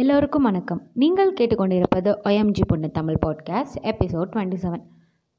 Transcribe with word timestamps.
எல்லோருக்கும் 0.00 0.42
வணக்கம். 0.42 0.82
நீங்கள் 0.92 1.32
கேட்டுக்கொண்டிருப்பது 1.32 2.16
ஒயம்ஜி 2.24 2.60
பொண்ணு 2.66 2.90
Tamil 2.90 3.16
podcast 3.26 3.82
episode 3.82 4.30
twenty 4.32 4.54
seven 4.62 4.82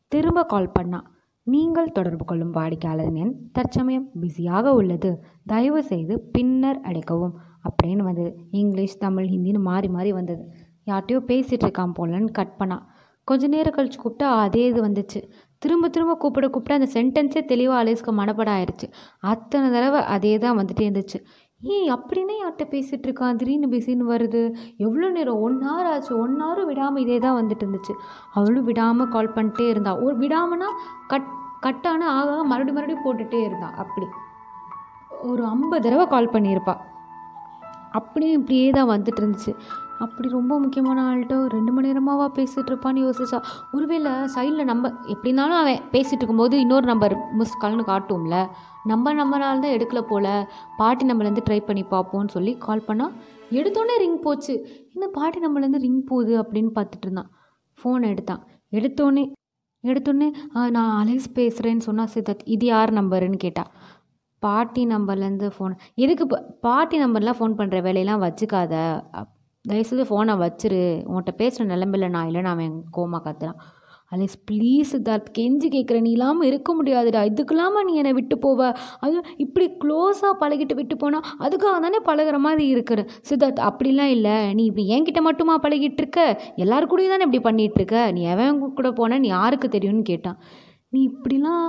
திரும்ப 0.08 0.44
கால் 0.44 0.72
பண்ணால் 0.80 1.02
நீங்கள் 1.44 1.92
தொடர்பு 1.92 2.26
கொள்ளும் 2.26 2.52
வாடிக்கையாளர் 2.52 3.13
எண் 3.13 3.52
தற்சமயம் 3.52 4.10
பிஸியாக 4.20 4.74
உள்ளது. 4.74 5.24
தயவு 5.46 5.84
செய்து 5.84 6.20
பின்னர் 6.20 6.82
அடைக்கவும். 6.82 7.32
அப்படின்னு 7.70 7.97
வந்தது. 7.97 8.38
இங்கிலீஷ் 8.52 8.97
தமிழ் 8.97 9.26
ஹிந்தின்னு 9.26 9.60
மாறி 9.60 9.88
மாறி 9.88 10.14
வந்தது. 10.14 10.43
யார்கிட்டயோ 10.86 11.21
பேசிகிட்டு 11.28 11.68
இருக்கான் 11.68 11.91
போலன்னு 12.00 12.32
கட் 12.32 12.57
பண்ணா. 12.57 12.89
கொஞ்ச 13.23 13.48
நேரம் 13.48 13.73
கழிச்சு 13.73 14.00
கூப்பிட்டா 14.04 14.23
அதே 14.23 14.66
இது 14.66 14.88
வந்துச்சு. 14.88 15.30
திரும்ப 15.57 15.89
திரும்ப 15.89 16.16
கூப்பிட 16.16 16.48
கூப்பிட 16.48 16.80
அந்த 16.80 16.89
சென்டென்ஸே 16.93 17.46
தெளிவாக 17.46 17.84
அலேஸ்க்கு 17.84 18.12
மனப்பட 18.12 18.52
ஆயிடுச்சு 18.52 18.91
அத்தனை 19.20 19.71
தடவை 19.71 20.02
அதே 20.02 20.38
தான் 20.38 20.57
வந்துகிட்டே 20.57 20.80
இருந்துச்சு. 20.80 21.25
ஏய் 21.64 21.91
அப்படின்னே 21.91 22.36
யார்கிட்ட 22.41 22.66
பேசிகிட்டு 22.70 23.07
இருக்கான் 23.07 23.36
திடீர்னு 23.36 23.68
பிஸின்னு 23.68 24.05
வருது. 24.14 24.55
எவ்வளோ 24.78 25.10
நேரம்? 25.10 25.39
ஒன் 25.39 25.57
ஹவர் 25.61 25.89
ஆச்சு. 25.91 26.18
ஒன் 26.18 26.42
ஹவரும் 26.42 26.65
விடாமல் 26.65 27.01
இதே 27.01 27.20
தான் 27.20 27.46
வந்துட்டு 27.46 27.65
இருந்துச்சு. 27.65 27.93
அவளும் 28.32 28.64
விடாமல் 28.64 29.07
கால் 29.07 29.36
பண்ணிட்டே 29.36 29.68
இருந்தா. 29.70 30.00
ஒரு 30.00 30.18
விடாமனா 30.18 30.70
கட் 31.07 31.29
கட்டான 31.61 32.06
ஆக 32.06 32.31
ஆக 32.31 32.44
மறுபடியும் 32.44 32.78
மறுபடியும் 32.78 33.06
போட்டுகிட்டே 33.06 33.42
இருந்தா. 33.44 33.73
அப்படி. 33.78 34.08
ஒரு 35.22 35.45
ஐம்பது 35.45 35.81
தடவை 35.81 36.08
கால் 36.08 36.30
பண்ணியிருப்பா. 36.30 36.78
அப்படியே 37.92 38.31
இப்படியே 38.31 38.70
தான் 38.70 38.89
வந்துட்டு 38.89 39.22
இருந்துச்சு. 39.22 39.56
அப்படி 40.02 40.30
ரொம்ப 40.30 40.59
முக்கியமான 40.59 41.16
ஆள்கிட்ட 41.16 41.47
ரெண்டு 41.47 41.72
மணி 41.72 41.91
நேரமாவா 41.91 42.28
பேசிகிட்டு 42.36 42.72
இருப்பான்னு 42.72 43.09
யோசிச்சா 43.09 43.42
ஒருவேளை 43.72 44.11
சைடில் 44.11 44.64
நம்ம 44.64 44.88
எப்படி 44.88 45.30
இருந்தாலும் 45.30 45.55
அவன் 45.55 45.80
பேசிகிட்டு 45.92 46.11
இருக்கும்போது 46.11 46.59
இன்னொரு 46.59 46.86
நம்பர் 46.86 47.17
மிஸ் 47.33 47.58
கால்னு 47.61 47.83
காட்டும்ல. 47.86 48.47
நம்ம 48.83 49.14
நம்பரால் 49.14 49.59
தான் 49.59 49.64
எடுக்கல 49.64 50.02
போல். 50.02 50.47
பாட்டி 50.78 51.06
நம்மளேருந்து 51.06 51.38
ட்ரை 51.50 51.59
பண்ணி 51.59 51.83
பார்ப்போம்னு 51.83 52.28
சொல்லி 52.28 52.58
கால் 52.58 52.83
பண்ணால் 52.88 53.11
எடுத்தோடனே 53.52 53.97
ரிங் 53.97 54.22
போச்சு. 54.22 54.53
இந்த 54.94 55.08
பாட்டி 55.08 55.39
நம்பர்லேருந்து 55.39 55.78
ரிங் 55.78 56.03
போகுது 56.03 56.42
அப்படின்னு 56.42 56.70
பார்த்துட்டு 56.75 57.02
இருந்தான். 57.02 57.31
ஃபோன் 57.83 58.08
எடுத்தான். 58.08 58.48
எடுத்தோடனே 58.72 59.31
எடுத்தோடனே 59.88 60.30
நான் 60.70 61.08
அலேஸ் 61.08 61.31
பேசுகிறேன்னு 61.36 61.78
சொன்னால் 61.78 62.08
சித்தத் 62.08 62.44
இது 62.45 62.66
யார் 62.66 62.94
நம்பருன்னு 62.94 63.36
கேட்டா. 63.36 63.72
பாட்டி 64.39 64.88
நம்பர்லேருந்து 64.88 65.52
ஃபோன் 65.59 65.78
எதுக்கு 65.94 66.44
பாட்டி 66.61 67.04
நம்பர்லாம் 67.04 67.36
ஃபோன் 67.39 67.56
பண்ணுற 67.58 67.81
வேலையெல்லாம் 67.81 68.22
வச்சுக்காத. 68.22 69.02
அப்- 69.11 69.39
தயவுசெய்து 69.66 70.06
ஃபோனை 70.09 70.34
வச்சிரு. 70.45 70.81
உன்கிட்ட 71.09 71.31
பேசுகிற 71.31 71.76
நிலம்பில்ல 71.76 72.09
நான் 72.09 72.30
இல்லைன்னு 72.30 72.54
அவன் 72.56 72.84
கோமா 72.98 73.20
கத்துறான். 73.28 73.59
அலெக்ஸ் 74.09 74.40
ப்ளீஸ் 74.52 74.90
சித்தார்த் 74.92 75.30
கெஞ்சி 75.38 75.67
கேட்குற 75.76 76.02
நீ 76.02 76.12
இல்லாமல் 76.12 76.48
இருக்க 76.48 76.84
முடியாதுடா. 76.84 77.20
இதுக்கெல்லாமல் 77.30 77.84
நீ 77.84 77.94
என்னை 77.94 78.14
விட்டு 78.14 78.36
போவ. 78.38 78.76
அது 79.00 79.22
இப்படி 79.38 79.72
க்ளோஸாக 79.84 80.34
பழகிட்டு 80.39 80.76
விட்டு 80.76 80.98
போனால் 80.98 81.22
அதுக்காக 81.39 81.80
தானே 81.86 82.00
பழகுற 82.06 82.38
மாதிரி 82.38 82.67
இருக்கிற 82.67 83.06
சித்தார்த் 83.30 83.62
அப்படிலாம் 83.70 84.12
இல்லை. 84.17 84.54
நீ 84.54 84.66
இப்படி 84.66 84.86
என்கிட்ட 84.98 85.22
மட்டுமா 85.22 85.59
பழகிட்டு 85.59 86.02
இருக்க? 86.04 86.42
எல்லாரு 86.56 86.88
கூடயும் 86.88 87.14
தானே 87.16 87.28
இப்படி 87.28 87.39
பண்ணிட்டு 87.39 87.80
இருக்க? 87.82 88.12
நீ 88.12 88.22
எவன் 88.22 88.59
கூட 88.59 88.92
போன 88.92 89.20
நீ 89.20 89.28
யாருக்கு 89.28 89.70
தெரியும்னு 89.70 90.02
கேட்டான். 90.02 90.39
நீ 90.89 91.09
இப்படிலாம் 91.09 91.66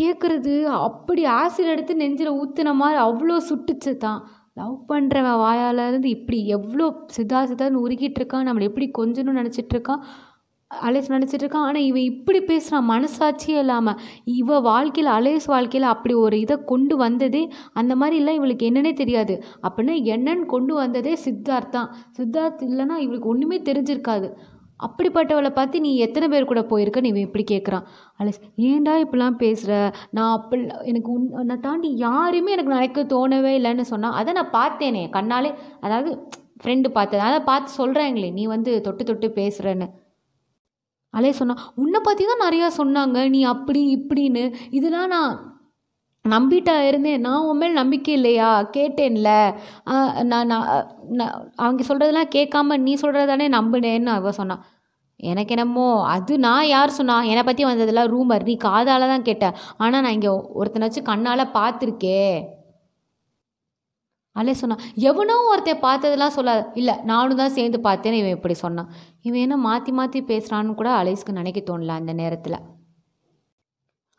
கேட்குறது 0.00 0.64
அப்படி 0.64 1.24
ஆசிட் 1.24 1.72
எடுத்து 1.74 1.96
நெஞ்சில் 1.96 2.36
ஊற்றுன 2.40 2.74
மாதிரி 2.74 2.98
அவ்வளோ 3.02 3.36
சுட்டுச்சு 3.50 3.96
தான் 3.96 4.20
லவ் 4.58 4.78
பண்ணுறவன் 4.90 5.40
வாயால் 5.42 5.84
இருந்து 5.88 6.08
இப்படி 6.16 6.38
எவ்வளோ 6.56 6.86
சிதா 7.16 7.40
சிதான்னு 7.50 7.84
உருகிட்டு 7.84 8.18
இருக்கான் 8.20 8.48
நம்மளை 8.48 8.68
எப்படி 8.70 8.88
கொஞ்சணும்னு 8.98 9.40
நினச்சிட்டு 9.40 9.74
இருக்கான் 9.76 10.02
அலேஸ் 10.70 11.12
நினச்சிட்டு 11.14 11.44
இருக்கான். 11.44 11.66
ஆனால் 11.68 11.86
இவன் 11.88 12.08
இப்படி 12.10 12.40
பேசுகிறான் 12.48 12.88
மனசாட்சியே 12.90 13.58
இல்லாமல் 13.62 14.00
இவ 14.40 14.58
வாழ்க்கையில் 14.66 15.10
அலேஸ் 15.14 15.46
வாழ்க்கையில் 15.52 15.92
அப்படி 15.92 16.14
ஒரு 16.24 16.36
இதை 16.44 16.56
கொண்டு 16.72 16.94
வந்ததே 17.04 17.42
அந்த 17.80 17.92
மாதிரிலாம் 18.00 18.38
இவளுக்கு 18.40 18.68
என்னன்னே 18.70 18.92
தெரியாது. 19.02 19.36
அப்படின்னா 19.66 19.94
என்னன்னு 20.14 20.46
கொண்டு 20.54 20.74
வந்ததே 20.74 21.14
சித்தார்த் 21.24 21.74
தான் 21.76 21.88
சித்தார்த் 22.18 22.62
இல்லைன்னா 22.68 22.98
இவளுக்கு 23.06 23.32
ஒன்றுமே 23.34 23.58
தெரிஞ்சிருக்காது. 23.70 24.30
அப்படிப்பட்டவளை 24.86 25.50
பார்த்து 25.50 25.82
நீ 25.86 25.90
எத்தனை 26.06 26.26
பேர் 26.28 26.50
கூட 26.50 26.60
போயிருக்கன்னு 26.70 27.10
இவன் 27.12 27.26
இப்படி 27.26 27.44
கேட்குறான். 27.50 27.86
அலேஸ் 28.20 28.40
ஏன்டா 28.68 28.94
இப்படிலாம் 29.04 29.40
பேசுகிற 29.44 29.72
நான் 30.16 30.34
அப்படி 30.38 30.62
எனக்கு 30.90 31.10
உன் 31.16 31.28
உன்னை 31.40 31.56
தாண்டி 31.66 31.90
யாரையுமே 32.06 32.54
எனக்கு 32.56 32.74
நினைக்க 32.76 33.04
தோணவே 33.14 33.54
இல்லைன்னு 33.60 33.86
சொன்னால் 33.92 34.18
அதை 34.20 34.34
நான் 34.40 34.56
பார்த்தேனே 34.58 35.04
கண்ணாலே. 35.16 35.52
அதாவது 35.86 36.10
ஃப்ரெண்டு 36.62 36.88
பார்த்தது 36.98 37.22
அதை 37.28 37.40
பார்த்து 37.50 37.78
சொல்கிறேங்களே 37.80 38.30
நீ 38.38 38.44
வந்து 38.54 38.70
தொட்டு 38.86 39.02
தொட்டு 39.04 39.28
பேசுகிறேன்னு 39.40 39.88
அலே 41.14 41.30
சொன்னா 41.38 41.54
உன்னை 41.82 42.00
பற்றி 42.02 42.24
தான் 42.24 42.44
நிறையா 42.46 42.66
சொன்னாங்க. 42.80 43.18
நீ 43.34 43.40
அப்படி 43.52 43.80
இப்படின்னு. 43.96 44.42
இதெல்லாம் 44.78 45.12
நான் 45.14 45.32
நம்பிட்டா 46.24 46.74
இருந்தேன். 46.88 47.20
நான் 47.20 47.46
உன் 47.50 47.60
மேல் 47.60 47.78
நம்பிக்கை 47.80 48.12
இல்லையா? 48.14 48.48
கேட்டேன்ல. 48.76 49.30
நான் 50.32 50.48
நான் 50.52 50.66
நான் 51.18 51.34
அவங்க 51.56 51.82
சொல்கிறதெல்லாம் 51.88 52.34
கேட்காம 52.36 52.78
நீ 52.86 52.94
சொல்கிறதானே 53.02 53.46
நம்பினேன்னு 53.56 54.12
அவ 54.16 54.32
சொன்னான் 54.32 54.64
எனக்கு 55.20 55.52
என்னமோ 55.54 55.86
அது 56.14 56.32
நான் 56.46 56.68
யார் 56.74 56.96
சொன்னா 56.98 57.14
என்னை 57.30 57.42
பற்றி 57.44 57.62
வந்ததெல்லாம் 57.68 58.10
ரூமர் 58.12 58.46
நீ 58.48 58.54
காதால் 58.66 59.12
தான் 59.12 59.26
கேட்ட. 59.28 59.46
ஆனால் 59.82 60.02
நான் 60.04 60.16
இங்கே 60.18 60.32
ஒருத்தனாச்சும் 60.60 61.08
கண்ணால் 61.10 61.52
பார்த்துருக்கே. 61.58 62.20
அலே 64.36 64.54
சொன்னான் 64.60 64.82
எவனோ 65.10 65.36
ஒருத்தன் 65.50 65.84
பார்த்ததெல்லாம் 65.86 66.36
சொல்லாது. 66.36 66.62
இல்லை 66.80 66.94
நானும் 67.10 67.40
தான் 67.42 67.54
சேர்ந்து 67.56 67.78
பார்த்தேன்னு 67.88 68.20
இவன் 68.22 68.36
இப்படி 68.36 68.56
சொன்னான் 68.64 68.90
இவன் 69.26 69.44
என்ன 69.46 69.56
மாற்றி 69.68 69.92
மாற்றி 69.98 70.20
பேசுகிறான்னு 70.30 70.78
கூட 70.80 70.90
அலேஸ்க்கு 71.00 71.38
நினைக்க 71.40 71.60
தோணல 71.70 71.98
அந்த 72.00 72.12
நேரத்தில். 72.22 72.58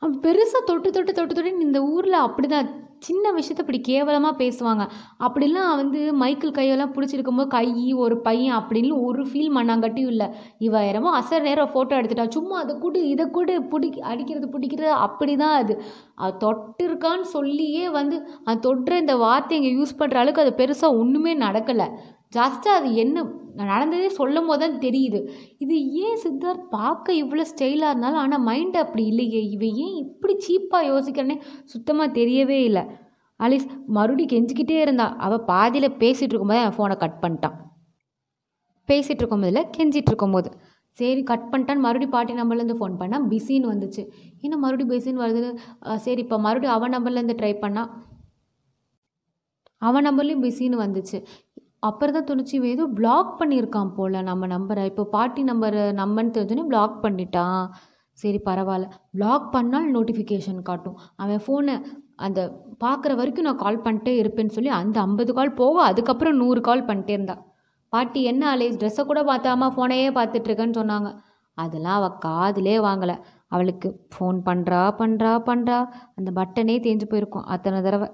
அவன் 0.01 0.19
பெருசாக 0.25 0.61
தொட்டு 0.69 0.89
தொட்டு 0.91 1.13
தொட்டு 1.13 1.33
தொட்டு 1.35 1.65
இந்த 1.67 1.79
ஊரில் 1.93 2.23
அப்படிதான் 2.25 2.69
சின்ன 3.07 3.31
விஷயத்த 3.37 3.63
இப்படி 3.63 3.79
கேவலமாக 3.89 4.39
பேசுவாங்க. 4.41 4.83
அப்படிலாம் 5.25 5.71
வந்து 5.81 5.99
மைக்கிள் 6.21 6.55
கையெல்லாம் 6.57 6.93
பிடிச்சிருக்கும் 6.95 7.39
போது 7.39 7.49
கை 7.55 7.67
ஒரு 8.03 8.15
பையன் 8.27 8.55
அப்படின்னு 8.59 8.93
ஒரு 9.07 9.23
ஃபீல் 9.29 9.51
மண்ணாங்கட்டியும் 9.57 10.11
இல்லை. 10.13 10.27
இவ 10.67 10.83
என்னமோ 10.89 11.11
அசர் 11.19 11.47
நேரம் 11.47 11.71
ஃபோட்டோ 11.73 11.97
எடுத்துட்டா 11.99 12.27
சும்மா 12.37 12.57
அதை 12.63 12.75
கூடு 12.83 13.01
இதை 13.13 13.27
கூடு 13.37 13.55
பிடி 13.73 13.89
அடிக்கிறது 14.11 14.49
பிடிக்கிறது 14.55 14.93
அப்படி 15.07 15.35
தான் 15.43 15.57
அது. 15.61 15.75
அது 16.23 16.35
தொட்டிருக்கான்னு 16.45 17.27
சொல்லியே 17.37 17.87
வந்து 17.99 18.17
அது 18.47 18.63
தொட்டுற 18.67 18.95
இந்த 19.05 19.15
வார்த்தை 19.25 19.57
இங்கே 19.59 19.73
யூஸ் 19.79 19.99
பண்ணுற 20.01 20.23
அளவுக்கு 20.23 20.45
அது 20.45 20.53
பெருசாக 20.61 20.99
ஒன்றுமே 21.01 21.35
நடக்கலை. 21.45 21.89
ஜஸ்ட்டு 22.37 22.69
அது 22.77 22.89
என்ன 23.03 23.23
நடந்ததே 23.69 24.09
சொல்லும் 24.17 24.47
போது 24.49 24.61
தான் 24.63 24.75
தெரியுது. 24.83 25.19
இது 25.63 25.75
ஏன் 26.03 26.19
சித்தார்த் 26.23 26.65
பார்க்க 26.77 27.15
இவ்வளோ 27.21 27.45
ஸ்டைலாக 27.51 27.91
இருந்தாலும் 27.91 28.21
ஆனால் 28.23 28.43
மைண்டு 28.49 28.77
அப்படி 28.83 29.03
இல்லையே. 29.11 29.41
இவன் 29.55 29.77
ஏன் 29.85 29.95
இப்படி 30.03 30.33
சீப்பாக 30.47 30.89
யோசிக்கிறேனே 30.91 31.37
சுத்தமாக 31.73 32.15
தெரியவே 32.19 32.59
இல்லை. 32.69 32.83
அலிஸ் 33.39 33.67
மறுபடி 33.97 34.25
கெஞ்சிக்கிட்டே 34.33 34.77
இருந்தா. 34.85 35.07
அவள் 35.25 35.47
பாதியில் 35.51 35.97
பேசிகிட்டு 36.03 36.33
இருக்கும்போது 36.33 36.63
என் 36.65 36.75
ஃபோனை 36.77 36.97
கட் 37.03 37.19
பண்ணிட்டான். 37.23 37.57
பேசிகிட்டு 38.89 39.23
இருக்கும்போதில் 39.23 39.67
கெஞ்சிகிட்டு 39.77 40.11
இருக்கும்போது. 40.13 40.51
சரி 40.97 41.21
கட் 41.31 41.49
பண்ணிட்டான்னு 41.51 41.85
மறுபடியும் 41.85 42.13
பாட்டி 42.15 42.33
நம்பர்லேருந்து 42.41 42.77
ஃபோன் 42.79 42.95
பண்ணால் 43.01 43.25
பிஸின்னு 43.31 43.71
வந்துச்சு. 43.73 44.03
இன்னும் 44.45 44.63
மறுபடியும் 44.65 44.93
பிஸின்னு 44.93 45.23
வருது 45.25 45.49
சரி 46.05 46.21
இப்போ 46.25 46.37
மறுபடியும் 46.45 46.77
அவன் 46.77 46.95
நம்பர்லேருந்து 46.95 47.37
ட்ரை 47.41 47.53
பண்ணா. 47.65 47.83
அவன் 49.87 50.05
நம்பர்லேயும் 50.07 50.41
பிஸின்னு 50.45 50.77
வந்துச்சு. 50.85 51.17
அப்புறம் 51.87 52.15
தான் 52.15 52.27
துணிச்சு 52.29 52.53
இவன் 52.57 52.73
ஏதோ 52.75 52.85
பிளாக் 52.97 53.31
பண்ணியிருக்கான் 53.41 53.91
போல். 53.97 54.17
நம்ம 54.29 54.47
நம்பரை 54.55 54.83
இப்போ 54.91 55.03
பாட்டி 55.15 55.41
நம்பர் 55.51 55.77
நம்மன்னு 56.01 56.35
தெரிஞ்சோன்னே 56.37 56.65
பிளாக் 56.71 56.97
பண்ணிட்டான். 57.05 57.61
சரி 58.23 58.39
பரவாயில்ல. 58.47 58.87
பிளாக் 59.15 59.45
பண்ணால் 59.55 59.87
நோட்டிஃபிகேஷன் 59.95 60.61
காட்டும். 60.69 60.97
அவன் 61.23 61.43
ஃபோனை 61.45 61.75
அந்த 62.27 62.39
பார்க்குற 62.83 63.11
வரைக்கும் 63.19 63.47
நான் 63.47 63.61
கால் 63.63 63.83
பண்ணிட்டே 63.85 64.13
இருப்பேன்னு 64.21 64.55
சொல்லி 64.57 64.71
அந்த 64.79 64.97
ஐம்பது 65.07 65.31
கால் 65.37 65.57
போக 65.61 65.75
அதுக்கப்புறம் 65.89 66.39
நூறு 66.41 66.61
கால் 66.69 66.87
பண்ணிட்டே 66.89 67.13
இருந்தா. 67.17 67.35
பாட்டி 67.93 68.21
என்ன 68.31 68.43
அலேஸ் 68.55 68.79
ட்ரெஸ்ஸை 68.81 69.03
கூட 69.11 69.21
பார்த்தாம 69.31 69.69
ஃபோனையே 69.75 70.09
பார்த்துட்ருக்கேன்னு 70.17 70.79
சொன்னாங்க. 70.81 71.09
அதெல்லாம் 71.57 71.97
அவள் 71.99 72.19
காதிலே 72.25 72.75
வாங்கலை. 72.87 73.15
அவளுக்கு 73.55 73.89
ஃபோன் 74.13 74.37
பண்ணுறா 74.47 74.81
பண்ணுறா 75.01 75.31
பண்ணுறா 75.49 75.77
அந்த 76.17 76.29
பட்டனே 76.39 76.75
தேஞ்சு 76.87 77.05
போயிருக்கும். 77.13 77.47
அத்தனை 77.53 77.79
தடவை. 77.87 78.09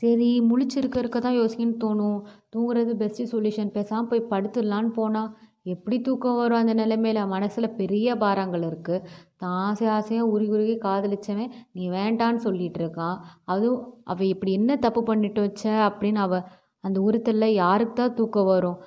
சரி 0.00 0.28
முழிச்சிருக்க 0.48 0.96
இருக்க 1.02 1.18
தான் 1.20 1.38
யோசிக்கணும்னு 1.40 1.82
தோணும். 1.84 2.18
தூங்குறது 2.52 2.92
பெஸ்ட்டு 3.02 3.30
சொல்யூஷன் 3.32 3.74
பேசாமல் 3.76 4.08
போய் 4.10 4.30
படுத்துடலான்னு 4.32 4.90
போனால் 4.98 5.30
எப்படி 5.74 5.96
தூக்கம் 6.06 6.38
வரும் 6.40 6.60
அந்த 6.62 6.74
நிலைமையில? 6.80 7.20
மனசில் 7.34 7.76
பெரிய 7.78 8.16
பாரங்கள் 8.22 8.64
இருக்குது 8.68 9.04
தான் 9.42 9.56
ஆசை 9.68 9.86
ஆசையாக 9.94 10.28
உருகி 10.34 10.52
உருகி 10.56 10.76
காதலிச்சவன் 10.84 11.54
நீ 11.76 11.84
வேண்டான்னு 11.96 12.44
சொல்லிட்டு 12.46 12.80
இருக்கான். 12.82 13.16
அதுவும் 13.52 13.80
அவள் 14.12 14.30
இப்படி 14.34 14.52
என்ன 14.60 14.76
தப்பு 14.84 15.02
பண்ணிட்டு 15.10 15.40
வச்ச 15.46 15.64
அப்படின்னு 15.88 16.20
அவள் 16.26 16.44
அந்த 16.84 16.98
உருத்தல்ல 17.08 17.46
யாருக்கு 17.62 17.96
தான் 18.00 18.16
தூக்கம் 18.20 18.50
வரும்? 18.52 18.78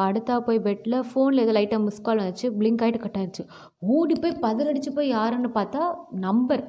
படுத்தா 0.00 0.34
போய் 0.46 0.64
பெட்டில் 0.66 0.98
ஃபோனில் 1.08 1.42
ஏதோ 1.44 1.52
லைட்டாக 1.56 1.84
மிஸ் 1.86 2.04
கால் 2.06 2.20
வந்துச்சு. 2.22 2.48
பிளிங்க் 2.58 2.82
ஆகிட்டு 2.84 3.02
கட் 3.04 3.18
ஆயிடுச்சு. 3.20 3.44
ஓடி 3.94 4.14
போய் 4.22 4.40
பதிலடிச்சு 4.44 4.90
போய் 4.98 5.14
யாருன்னு 5.16 5.50
பார்த்தா 5.58 5.82
நம்பர் 6.26 6.62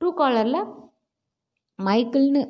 ட்ரூ 0.00 0.10
காலரில் 0.20 0.60
மைக்கிள்னு 1.78 2.42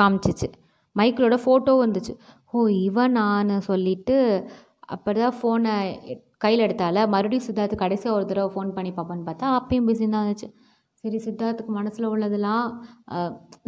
காமிச்சிச்சு. 0.00 0.48
மைக்கிளோட 0.96 1.36
ஃபோட்டோ 1.44 1.74
வந்துச்சு. 1.84 2.14
ஓ 2.52 2.66
இவன் 2.86 3.16
நான் 3.20 3.52
சொல்லிட்டு 3.70 4.16
அப்படி 4.94 5.18
தான் 5.24 5.36
ஃபோனை 5.38 5.74
கையில் 6.42 6.64
எடுத்தால 6.66 6.98
மறுபடியும் 7.12 7.46
சித்தார்த்து 7.46 7.82
கடைசியாக 7.82 8.16
ஒரு 8.16 8.24
தடவை 8.30 8.50
ஃபோன் 8.54 8.70
பண்ணி 8.76 8.90
பார்ப்பான்னு 8.96 9.28
பார்த்தா 9.28 9.46
அப்பயும் 9.58 9.88
பிஸின்னு 9.88 10.14
தான் 10.16 10.24
இருந்துச்சு. 10.26 10.48
சரி 11.04 11.18
சித்தார்த்துக்கு 11.24 11.72
மனசில் 11.78 12.10
உள்ளதெல்லாம் 12.12 12.64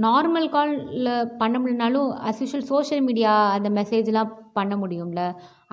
நார்மல் 0.05 0.49
காலில் 0.55 1.11
பண்ண 1.41 1.55
முடியலனாலும் 1.63 2.09
அஸ் 2.29 2.41
யூஷுவல் 2.43 2.69
சோஷியல் 2.73 3.05
மீடியா 3.09 3.33
அந்த 3.57 3.69
மெசேஜ்லாம் 3.79 4.33
பண்ண 4.59 4.75
முடியும்ல. 4.83 5.23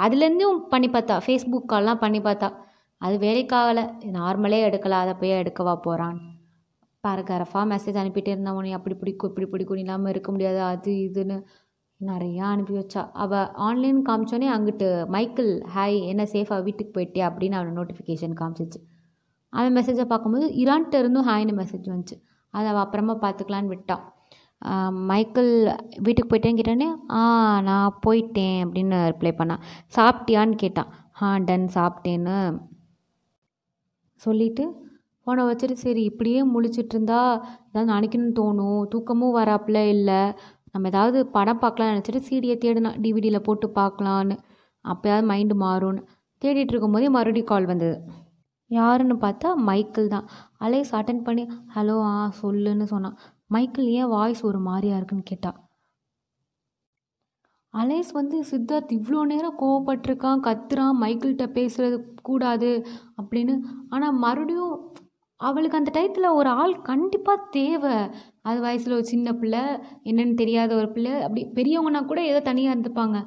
அதுலேருந்தும் 0.06 0.60
பண்ணி 0.74 0.90
பார்த்தா 0.96 1.18
ஃபேஸ்புக் 1.26 1.72
கால்லாம் 1.74 2.04
பண்ணி 2.04 2.22
பார்த்தா 2.28 2.50
அது 3.02 3.16
வேலைக்காகலை. 3.26 3.86
நார்மலே 4.18 4.60
எடுக்கலாம் 4.70 5.06
அதை 5.06 5.16
போய் 5.22 5.40
எடுக்கவா 5.42 5.76
போகிறான் 5.88 6.20
பேரகிராஃபாக 7.08 7.66
மெசேஜ் 7.74 8.00
அனுப்பிட்டே 8.02 8.34
இருந்தா 8.36 8.54
உனக்கு 8.60 8.78
அப்படி 8.80 8.96
பிடிக்கும் 9.02 9.30
இப்படி 9.32 9.48
பிடிக்கும் 9.54 9.82
இல்லாமல் 9.84 10.12
இருக்க 10.14 10.30
முடியாது 10.32 10.60
அது 10.72 10.92
இதுன்னு 11.08 11.38
நிறையா 12.02 12.46
அனுப்பி 12.54 12.74
வச்சா. 12.74 13.02
அவள் 13.24 13.48
ஆன்லைன் 13.68 14.00
காமிச்சோன்னே 14.08 14.48
அங்கிட்டு 14.56 14.88
மைக்கிள் 15.16 15.52
ஹாய் 15.76 15.98
என்ன 16.12 16.24
சேஃபாக 16.34 16.66
வீட்டுக்கு 16.68 16.92
போயிட்டே 16.98 17.22
அப்படின்னு 17.30 17.58
அவனை 17.60 17.72
நோட்டிஃபிகேஷன் 17.80 18.36
காமிச்சிச்சு. 18.42 18.80
அவன் 19.54 19.76
மெசேஜை 19.78 20.06
பார்க்கும்போது 20.12 20.48
இரான்ட்ட 20.64 21.02
இருந்தும் 21.02 21.28
ஹாய்னு 21.30 21.56
மெசேஜ் 21.62 21.88
வந்துச்சு. 21.94 22.18
அதை 22.54 22.68
அவள் 22.72 22.84
அப்புறமா 22.86 23.16
பார்த்துக்கலான்னு 23.24 23.74
விட்டான் 23.74 24.04
மைக்கிள் 24.62 25.10
மைக்கேல் 25.10 25.52
வீட்டுக்கு 26.06 26.30
போயிட்டேன்னு 26.30 26.60
கேட்டானே 26.60 26.88
ஆ 27.18 27.20
நான் 27.68 27.98
போயிட்டேன் 28.06 28.58
அப்படின்னு 28.64 28.98
ரிப்ளை 29.12 29.32
பண்ணான் 29.40 29.64
சாப்பிட்டியான்னு 29.98 30.56
கேட்டான் 30.64 30.90
ஆ 31.22 31.28
டன் 31.48 31.68
சாப்பிட்டேன்னு 31.76 32.38
சொல்லிவிட்டு 34.22 34.66
ஃபோனை 35.28 35.44
வச்சுட்டு 35.48 35.76
சரி 35.86 36.02
இப்படியே 36.10 36.42
முழிச்சிட்டு 36.52 36.94
இருந்தா 36.96 37.22
ஏதாவது 37.70 37.90
நினைக்கணும்னு 37.94 38.38
தோணும். 38.40 38.82
தூக்கமும் 38.92 39.34
வராப்புல 39.40 39.78
இல்லை. 39.96 40.20
நம்ம 40.74 40.88
ஏதாவது 40.92 41.20
படம் 41.36 41.60
பார்க்கலாம்னு 41.64 41.94
நினச்சிட்டு 41.94 42.22
சீடியை 42.28 42.56
தேடினா 42.64 42.92
டிவிடியில் 43.04 43.46
போட்டு 43.48 43.68
பார்க்கலான்னு. 43.80 44.36
அப்போயாவது 44.86 45.28
மைண்டு 45.32 45.56
மாறும்னு. 45.66 46.02
தேடிட்டு 46.42 46.74
இருக்கும்போதே 46.74 47.10
மறுபடியும் 47.16 47.52
கால் 47.52 47.70
வந்தது. 47.72 47.98
யாருன்னு 48.72 49.16
பார்த்தா 49.26 49.50
மைக்கிள் 49.70 50.08
தான். 50.16 50.28
அலேஸ் 50.66 50.92
அட்டன் 51.00 51.24
பண்ணி 51.28 51.44
ஹலோ 51.76 51.96
ஆ 52.12 52.16
சொல்லுன்னு 52.42 52.86
சொன்னான். 52.94 53.18
மைக்கிள் 53.56 53.88
ஏன் 54.00 54.12
வாய்ஸ் 54.16 54.44
ஒரு 54.50 54.60
மாதிரியா 54.70 54.98
இருக்குன்னு 55.00 55.32
கேட்டா. 55.32 55.52
அலேஸ் 57.74 58.12
வந்து 58.20 58.38
சித்தார்த் 58.52 58.92
இவ்வளோ 58.98 59.22
நேரம் 59.32 59.58
கோவப்பட்டிருக்கான் 59.62 60.44
கத்துறான் 60.48 61.00
மைக்கிள்கிட்ட 61.04 61.46
பேசுறது 61.58 61.98
கூடாது 62.30 62.72
அப்படின்னு. 63.20 63.56
ஆனால் 63.90 64.18
மறுபடியும் 64.26 64.76
அவளுக்கு 65.40 65.80
அந்த 65.80 65.92
டயத்தில் 65.96 66.36
ஒரு 66.40 66.50
ஆள் 66.62 66.74
கண்டிப்பாக 66.92 67.48
தேவை. 67.58 67.96
அது 68.50 68.60
வயசில் 68.66 68.96
ஒரு 69.00 69.06
சின்ன 69.14 69.34
பிள்ளை 69.42 69.64
என்னன்னு 70.10 70.36
தெரியாத 70.42 70.72
ஒரு 70.80 70.88
பிள்ளை 70.96 71.14
அப்படி 71.26 71.42
பெரியவங்கன்னா 71.58 72.02
கூட 72.12 72.22
ஏதோ 72.32 72.40
தனியாக 72.48 72.76
இருந்துப்பாங்க. 72.76 73.18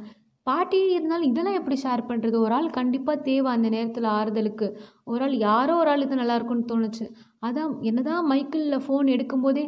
பாட்டி 0.47 0.79
இருந்தாலும் 0.97 1.31
இதெல்லாம் 1.31 1.57
எப்படி 1.59 1.77
ஷேர் 1.83 2.03
பண்ணுறது 2.11 2.37
ஒரு 2.45 2.53
ஆள் 2.59 2.69
கண்டிப்பாக 2.79 3.25
தேவை 3.29 3.49
அந்த 3.57 3.69
நேரத்தில் 3.75 4.09
ஆறுதலுக்கு. 4.19 4.67
ஒரு 5.11 5.23
ஆள் 5.27 5.35
யாரோ 5.49 5.75
ஒரு 5.83 5.91
ஆள் 5.93 6.05
இது 6.07 6.21
நல்லாயிருக்குன்னு 6.21 6.71
தோணுச்சு. 6.73 7.07
அதான் 7.47 7.73
என்னதான் 7.91 8.29
மைக்கிளில் 8.33 8.85
ஃபோன் 8.87 9.12
எடுக்கும்போதே 9.15 9.65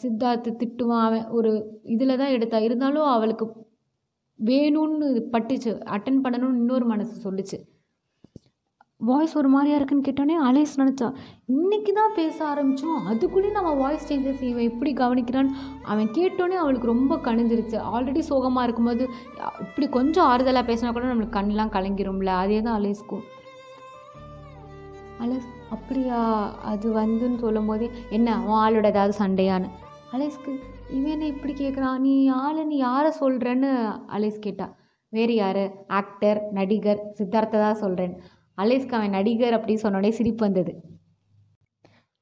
சித்தார்த்து 0.00 0.52
திட்டுவான் 0.62 1.04
அவன். 1.08 1.26
ஒரு 1.38 1.52
இதில் 1.96 2.20
தான் 2.22 2.34
எடுத்தா. 2.36 2.60
இருந்தாலும் 2.68 3.10
அவளுக்கு 3.16 3.46
வேணும்னு 4.38 5.08
பட்டுச்சு. 5.34 5.72
அட்டன் 5.96 6.22
பண்ணணும்னு 6.24 6.62
இன்னொரு 6.64 6.86
மனசு 6.94 7.14
சொல்லுச்சு. 7.26 7.58
வாய்ஸ் 9.02 9.36
ஒரு 9.36 9.48
மாதிரியா 9.48 9.76
இருக்குன்னு 9.76 10.06
கேட்டோன்னே 10.06 10.34
அலேஸ் 10.48 10.74
நினச்சா 10.80 11.06
இன்றைக்கி 11.52 11.92
தான் 11.92 12.14
பேச 12.14 12.36
ஆரம்பித்தோம் 12.48 12.98
அதுக்குள்ளேயும் 13.10 13.56
நம்ம 13.58 13.70
வாய்ஸ் 13.74 14.06
சேஞ்சஸ் 14.10 14.42
இவன் 14.48 14.68
எப்படி 14.70 14.90
கவனிக்கிறான்னு 14.92 15.56
அவன் 15.82 16.10
கேட்டோன்னே 16.18 16.56
அவளுக்கு 16.62 16.86
ரொம்ப 16.86 17.16
கணிஞ்சிருச்சு 17.16 17.78
ஆல்ரெடி 17.92 18.22
சோகமாக 18.28 18.66
இருக்கும்போது 18.66 19.04
இப்படி 19.60 19.86
கொஞ்சம் 19.88 20.26
ஆறுதலாக 20.26 20.68
பேசினா 20.68 20.92
கூட 20.92 21.06
நம்மளுக்கு 21.06 21.38
கண்ணெலாம் 21.38 21.72
கலங்கிரும்ல. 21.76 22.32
அதே 22.42 22.58
தான் 22.60 22.76
அலேஸ்க்கும் 22.80 23.24
அலேஸ் 25.24 25.48
அப்படியா? 25.70 26.20
அது 26.62 26.86
வந்துன்னு 27.00 27.38
சொல்லும் 27.38 27.66
போதே 27.66 27.88
என்ன 28.10 28.36
உன் 28.42 28.60
ஆளோட 28.64 28.86
ஏதாவது 28.86 29.14
சண்டையான்னு? 29.18 29.70
அலேஸ்க்கு 30.12 30.52
இவன் 30.90 31.12
என்ன 31.16 31.26
இப்படி 31.26 31.52
கேட்குறான் 31.52 31.98
நீ 31.98 32.12
ஆளை 32.28 32.64
நீ 32.64 32.76
யாரை 32.76 33.10
சொல்கிறேன்னு 33.20 33.72
அலேஸ் 34.16 34.38
கேட்டா. 34.38 34.68
வேறு 35.12 35.34
யார்? 35.34 35.64
ஆக்டர் 35.88 36.40
நடிகர் 36.52 37.02
சித்தார்த்தை 37.18 37.58
தான் 37.64 37.82
சொல்கிறேன் 37.82 38.14
அலேஸ்க்கு 38.58 38.96
அவன் 38.98 39.10
நடிகர் 39.10 39.56
அப்படின்னு 39.58 39.84
சொன்னோடனே 39.84 40.12
சிரிப்பு 40.18 40.42
வந்தது. 40.46 40.72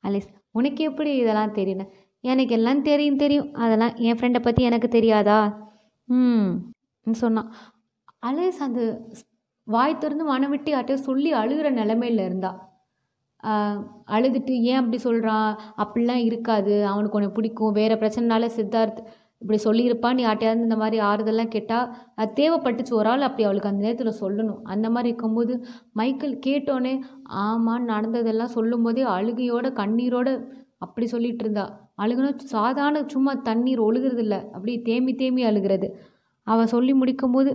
அலேஸ் 0.05 0.29
உனக்கு 0.51 0.85
எப்படி 0.85 1.11
இதெல்லாம் 1.17 1.53
தெரியும்? 1.53 1.91
எனக்கு 2.25 2.55
எல்லாம் 2.55 2.83
தெரியும் 2.83 3.21
தெரியும். 3.23 3.51
அதெல்லாம் 3.65 3.95
என் 4.09 4.19
ஃப்ரெண்டை 4.19 4.41
பற்றி 4.43 4.63
எனக்கு 4.63 4.89
தெரியாதா? 4.89 5.41
ம் 6.09 6.49
சொன்னான். 7.25 7.51
அலேஸ் 8.27 8.59
அந்த 8.67 8.81
வாய் 9.67 9.99
திறந்து 9.99 10.25
மனம் 10.25 10.51
விட்டு 10.51 10.71
யார்ட்டையோ 10.73 10.99
சொல்லி 11.09 11.31
அழுகிற 11.35 11.69
நிலமையில 11.79 12.25
இருந்தா. 12.25 12.51
அழுதுட்டு 14.15 14.55
ஏன் 14.71 14.81
அப்படி 14.81 14.99
சொல்கிறான் 14.99 15.51
அப்படிலாம் 15.83 16.25
இருக்காது. 16.29 16.75
அவனுக்கு 16.87 17.19
உன்னை 17.19 17.31
பிடிக்கும். 17.33 17.73
வேறு 17.73 17.95
பிரச்சனைனால 17.97 18.51
சித்தார்த் 18.57 19.01
இப்படி 19.43 19.59
சொல்லியிருப்பான்னு 19.65 20.25
யார்ட்டையாவது 20.25 20.65
இந்த 20.67 20.77
மாதிரி 20.83 20.97
ஆறுதல்லாம் 21.11 21.53
கேட்டால் 21.55 21.87
அது 22.21 22.33
தேவைப்பட்டுச்சு 22.41 22.93
ஒரு 23.01 23.09
ஆள் 23.13 23.27
அப்படி 23.29 23.45
அவளுக்கு 23.47 23.71
அந்த 23.71 23.83
நேரத்தில் 23.87 24.19
சொல்லணும். 24.23 24.61
அந்த 24.73 24.87
மாதிரி 24.95 25.11
இருக்கும்போது 25.13 25.55
மைக்கேல் 26.01 26.37
கேட்டோன்னே 26.47 26.95
ஆமான்னு 27.45 27.91
நடந்ததெல்லாம் 27.93 28.55
சொல்லும்போதே 28.57 29.05
அழுகையோட 29.17 29.67
கண்ணீரோட 29.81 30.29
அப்படி 30.85 31.07
சொல்லிட்டு 31.15 31.45
இருந்தா. 31.45 31.65
அழுகுனா 32.03 32.31
சாதாரண 32.57 33.01
சும்மா 33.15 33.33
தண்ணீர் 33.49 33.81
ஒழுகிறது 33.89 34.23
இல்லை 34.27 34.41
அப்படியே 34.55 34.79
தேம்பி 34.89 35.13
தேம்பி 35.23 35.43
அழுகிறது. 35.51 35.89
அவள் 36.47 36.73
சொல்லி 36.75 36.93
முடிக்கும்போது 37.01 37.51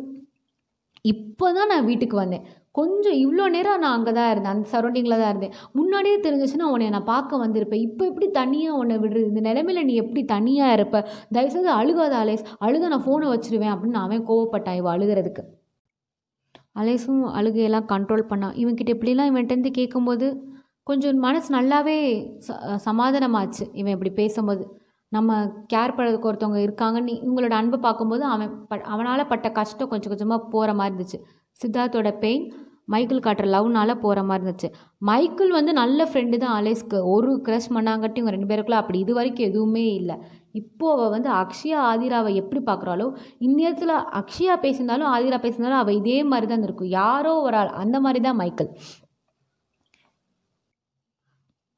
இப்போ 1.06 1.48
தான் 1.58 1.72
நான் 1.74 1.88
வீட்டுக்கு 1.90 2.16
வந்தேன். 2.24 2.46
கொஞ்சம் 2.78 3.18
இவ்வளோ 3.24 3.46
நேரம் 3.56 3.82
நான் 3.84 3.96
அங்கே 3.98 4.14
தான் 4.18 4.30
இருந்தேன். 4.34 4.54
அந்த 4.56 4.68
சரௌண்டிங்கில் 4.74 5.18
தான் 5.22 5.32
இருந்தேன். 5.34 5.54
முன்னாடியே 5.80 6.18
தெரிஞ்சிச்சுன்னா 6.26 6.70
உன்னை 6.74 6.88
நான் 6.96 7.10
பார்க்க 7.14 7.42
வந்திருப்பேன். 7.44 7.84
இப்போ 7.88 8.04
எப்படி 8.12 8.28
தனியாக 8.40 8.80
உன்னை 8.82 8.96
விடுறது? 9.04 9.28
இந்த 9.32 9.44
நிலைமையில 9.50 9.84
நீ 9.90 9.94
எப்படி 10.04 10.24
தனியாக 10.36 10.78
இருப்ப? 10.78 11.00
தயவுசெய்து 11.36 11.72
அழுகாத 11.82 12.16
அலேஸ். 12.24 12.46
அழுத 12.68 12.90
நான் 12.94 13.06
ஃபோனை 13.06 13.30
வச்சிருவேன் 13.34 13.74
அப்படின்னு 13.76 14.02
அவன் 14.06 14.26
கோவப்பட்டான் 14.32 14.80
இவ 14.82 14.90
அழுகிறதுக்கு. 14.96 15.44
அலேஸும் 16.82 17.22
அழுகையெல்லாம் 17.40 17.90
கண்ட்ரோல் 17.94 18.30
பண்ணான் 18.32 18.56
இவன்கிட்ட 18.62 18.92
இப்படிலாம் 18.96 19.30
இவன்கிட்டருந்து 19.32 19.72
கேட்கும்போது 19.80 20.28
கொஞ்சம் 20.90 21.22
மனசு 21.28 21.50
நல்லாவே 21.58 21.96
ச 22.48 22.58
சமாதானமாச்சு. 22.88 23.64
இவன் 23.80 23.96
இப்படி 23.96 24.12
பேசும்போது. 24.20 24.66
நம்ம 25.12 25.32
கேர் 25.74 25.96
பண்ணுறதுக்கு 25.98 26.30
ஒருத்தவங்க 26.30 26.60
இருக்காங்கன்னு 26.66 27.14
இவங்களோட 27.24 27.54
அன்பை 27.60 27.78
பார்க்கும்போது 27.86 28.24
அவன் 28.34 28.52
ப 28.70 28.80
அவனால் 28.94 29.30
பட்ட 29.32 29.48
கஷ்டம் 29.60 29.90
கொஞ்சம் 29.92 30.12
கொஞ்சமாக 30.14 30.48
போகிற 30.54 30.72
மாதிரி 30.80 30.94
இருந்துச்சு. 30.94 31.20
சித்தார்த்தோட 31.58 32.10
பெயின் 32.24 32.46
மைக்கிள் 32.94 33.26
காட்டுற 33.26 33.46
லவ்னால 33.56 33.92
போகிற 34.04 34.20
மாதிரி 34.30 34.44
இருந்துச்சு. 34.44 34.70
மைக்கிள் 35.10 35.52
வந்து 35.58 35.72
நல்ல 35.82 36.08
ஃப்ரெண்டு 36.10 36.38
தான் 36.44 36.56
அலேஸ்க்கு. 36.60 36.98
ஒரு 37.14 37.32
க்ரஷ் 37.46 37.70
பண்ணாங்கட்டி 37.76 38.20
இவங்க 38.22 38.36
ரெண்டு 38.36 38.50
பேருக்குள்ள 38.52 38.80
அப்படி 38.82 39.00
இது 39.06 39.14
வரைக்கும் 39.20 39.48
எதுவுமே 39.50 39.86
இல்லை. 40.02 40.18
இப்போ 40.62 40.86
அவள் 40.96 41.14
வந்து 41.16 41.30
அக்ஷயா 41.42 41.80
ஆதிராவை 41.92 42.34
எப்படி 42.42 42.62
பார்க்குறாளோ 42.70 43.08
இந்நேரத்தில் 43.48 43.96
அக்ஷயா 44.22 44.54
பேசியிருந்தாலும் 44.66 45.12
ஆதிரா 45.16 45.40
பேசியிருந்தாலும் 45.46 45.82
அவள் 45.84 46.00
இதே 46.02 46.20
மாதிரி 46.34 46.50
தான் 46.54 46.68
இருக்கும் 46.68 46.94
யாரோ 47.02 47.34
ஒரு 47.48 47.58
ஆள். 47.62 47.74
அந்த 47.84 48.00
மாதிரி 48.06 48.22
தான் 48.28 48.40
மைக்கிள் 48.44 48.70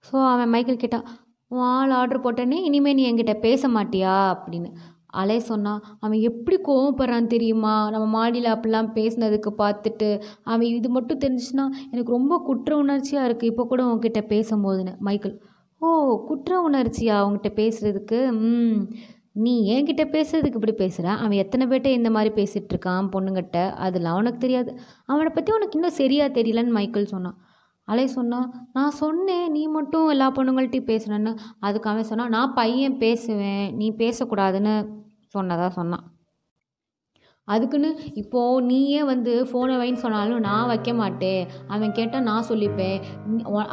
ஸோ 0.06 0.18
அவன் 0.34 0.52
மைக்கேல் 0.56 0.84
கேட்டான் 0.84 1.08
உன் 1.52 1.66
ஆள் 1.78 1.94
ஆர்டர் 1.98 2.24
போட்டேனே 2.26 2.58
இனிமேல் 2.68 2.96
நீ 2.98 3.04
என்கிட்ட 3.10 3.34
பேச 3.46 3.68
மாட்டியா? 3.76 4.14
அப்படின்னு. 4.34 4.70
அலைய 5.10 5.40
சொன்னான் 5.40 5.84
அவன் 6.00 6.20
எப்படி 6.20 6.58
கோவப்படுறான் 6.68 7.28
தெரியுமா? 7.28 7.90
நம்ம 7.90 8.06
மாடியில் 8.06 8.54
அப்படிலாம் 8.56 8.90
பேசினதுக்கு 8.94 9.52
பார்த்துட்டு 9.58 10.22
அவன் 10.44 10.68
இது 10.68 10.90
மட்டும் 10.90 11.20
தெரிஞ்சுச்சுன்னா 11.20 11.66
எனக்கு 11.92 12.12
ரொம்ப 12.12 12.42
குற்ற 12.46 12.78
உணர்ச்சியாக 12.78 13.28
இருக்குது 13.30 13.44
இப்போ 13.44 13.66
கூட 13.66 13.86
உங்ககிட்ட 13.86 14.20
பேசும்போதுன்னு. 14.30 15.00
மைக்கேல். 15.00 15.38
ஓ 15.82 15.88
குற்ற 16.28 16.70
உணர்ச்சியா 16.70 17.16
அவங்ககிட்ட 17.22 17.52
பேசுகிறதுக்கு 17.56 18.32
ம். 18.32 18.88
நீ 19.34 19.74
என்கிட்ட 19.74 20.04
பேசுறதுக்கு 20.12 20.54
இப்படி 20.54 20.74
பேசுகிற 20.74 21.10
அவன் 21.12 21.32
எத்தனை 21.32 21.68
பேர்ட்ட 21.68 21.86
இந்த 21.86 22.10
மாதிரி 22.10 22.44
பேசிகிட்ருக்கான் 22.44 23.10
பொண்ணுங்கிட்ட? 23.12 23.72
அதெல்லாம் 23.72 24.16
உனக்கு 24.16 24.38
தெரியாது. 24.38 24.80
அவனை 25.06 25.32
பற்றி 25.34 25.52
உனக்கு 25.54 25.78
இன்னும் 25.78 25.92
சரியாக 25.92 26.42
தெரியலன்னு 26.42 26.68
மைக்கேல் 26.68 27.06
சொன்னான். 27.06 27.38
அலை 27.88 28.06
சொன்னான் 28.08 28.48
நான் 28.74 28.98
சொன்னேன் 29.02 29.52
நீ 29.52 29.62
மட்டும் 29.68 30.08
எல்லா 30.14 30.28
பொண்ணுங்கள்ட்டையும் 30.32 30.90
பேசுனேன்னு. 30.92 31.32
அதுக்கு 31.60 31.90
அவன் 31.90 32.10
சொன்னான் 32.12 32.30
நான் 32.30 32.54
பையன் 32.54 32.98
பேசுவேன் 32.98 33.76
நீ 33.76 33.88
பேசக்கூடாதுன்னு 33.98 34.74
சொன்னதாக 35.36 35.70
சொன்னான். 35.80 36.06
அதுக்குன்னு 37.54 37.90
இப்போது 38.22 38.64
நீயே 38.70 39.02
வந்து 39.10 39.34
ஃபோனை 39.50 39.76
வைன்னு 39.82 40.02
சொன்னாலும் 40.04 40.42
நான் 40.48 40.70
வைக்க 40.72 40.92
மாட்டேன். 41.02 41.44
அவன் 41.74 41.94
கேட்டால் 41.98 42.26
நான் 42.30 42.48
சொல்லிப்பேன். 42.50 42.98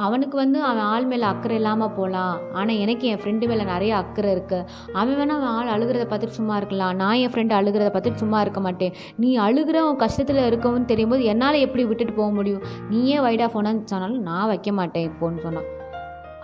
அவனுக்கு 0.07 0.37
வந்து 0.43 0.59
அவன் 0.71 0.87
ஆள் 0.93 1.09
மேலே 1.13 1.27
அக்கறை 1.31 1.57
இல்லாமல் 1.61 1.95
போகலாம் 1.99 2.37
ஆனால் 2.59 2.81
எனக்கு 2.85 3.05
என் 3.13 3.21
ஃப்ரெண்டு 3.23 3.49
மேலே 3.53 3.65
நிறைய 3.73 3.93
அக்கறை 4.03 4.31
இருக்குது 4.37 4.67
அவன் 5.01 5.17
வேணால் 5.21 5.39
அவன் 5.39 5.53
ஆள் 5.59 5.73
அழுகிறத 5.77 6.07
பார்த்துட்டு 6.13 6.39
சும்மா 6.41 6.57
இருக்கலாம். 6.63 6.95
நான் 7.03 7.21
என் 7.25 7.33
ஃப்ரெண்டு 7.35 7.59
அழுகிறத 7.61 7.91
பார்த்துட்டு 7.95 8.23
சும்மா 8.25 8.41
இருக்க 8.47 8.63
மாட்டேன். 8.67 8.95
நீ 9.25 9.31
அழுகிற 9.47 9.79
அவன் 9.85 10.03
கஷ்டத்தில் 10.05 10.47
இருக்கவும் 10.51 10.91
தெரியும் 10.93 11.15
போது 11.15 11.25
என்னால் 11.35 11.63
எப்படி 11.67 11.85
விட்டுட்டு 11.91 12.17
போக 12.21 12.31
முடியும்? 12.39 12.65
நீயே 12.93 13.19
வைடா 13.29 13.49
ஃபோனான்னு 13.55 13.91
சொன்னாலும் 13.95 14.27
நான் 14.31 14.51
வைக்க 14.55 14.73
மாட்டேன் 14.81 15.09
இப்போன்னு 15.13 15.47
சொன்னான். 15.47 15.71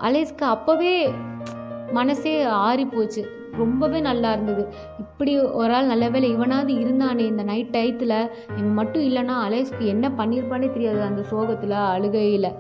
அலேஸ்க்கு 0.08 0.46
அப்போவே 0.54 0.94
மனசே 1.99 2.32
ஆறி 2.66 2.84
போச்சு 2.94 3.22
ரொம்பவே 3.52 4.00
நல்லா 4.00 4.33
இருந்தது. 4.33 4.69
இப்படி 4.99 5.38
ஒரு 5.38 5.75
ஆள் 5.75 5.87
நல்ல 5.87 6.09
வேளை 6.09 6.35
இவனாவது 6.37 6.73
இருந்தானே 6.83 7.19
இந்த 7.19 7.42
நைட் 7.42 7.73
டயத்தில் 7.76 8.30
இவன் 8.57 8.75
மட்டும் 8.75 9.02
இல்லைன்னா 9.02 9.37
அலேஸ்க்கு 9.47 9.87
என்ன 9.87 10.09
பண்ணியிருப்பானே 10.09 10.73
தெரியாது 10.73 11.02
அந்த 11.02 11.23
சோகத்தில் 11.23 11.71
அழுகையில். 11.71 12.50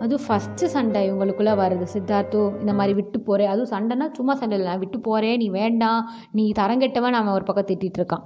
அதுவும் 0.00 0.24
ஃபஸ்ட்டு 0.28 0.64
சண்டை 0.64 1.10
இவங்களுக்குள்ளே 1.10 1.52
வருது. 1.62 1.86
சித்தார்த்தோ 1.94 2.60
இந்த 2.60 2.72
மாதிரி 2.72 2.94
விட்டு 2.94 3.20
போகிறேன் 3.20 3.48
அதுவும் 3.48 3.72
சண்டைனா 3.74 4.12
சும்மா 4.12 4.34
சண்டை 4.34 4.58
இல்லை. 4.58 4.70
நான் 4.70 4.80
விட்டு 4.80 5.00
போகிறேன் 5.00 5.36
நீ 5.36 5.48
வேண்டாம். 5.48 6.10
நீ 6.32 6.52
தரங்கெட்டவன் 6.58 7.18
அவன் 7.20 7.34
ஒரு 7.34 7.44
பக்கம் 7.44 7.68
திட்டிகிட்டு 7.70 8.00
இருக்கான். 8.02 8.24